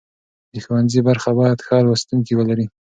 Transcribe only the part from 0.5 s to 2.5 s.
د ښوونځي برخه باید ښه لوستونکي